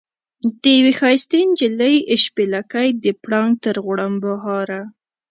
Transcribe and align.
د 0.61 0.63
یوې 0.77 0.93
ښایستې 0.99 1.39
نجلۍ 1.49 1.95
شپېلکی 2.23 2.87
د 3.03 3.05
پړانګ 3.23 3.51
تر 3.63 3.75
غړمبهاره. 3.85 4.81